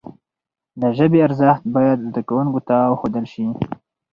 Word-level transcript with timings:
د 0.79 0.81
ژبي 0.97 1.19
ارزښت 1.27 1.63
باید 1.75 2.05
زدهکوونکو 2.07 2.59
ته 2.67 2.75
وښودل 2.91 3.25
سي. 3.33 3.45